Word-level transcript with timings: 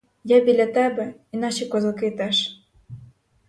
Я 0.23 0.39
біля 0.43 0.65
тебе, 0.65 1.13
і 1.31 1.37
наші 1.37 1.65
козаки 1.65 2.11
теж. 2.11 2.59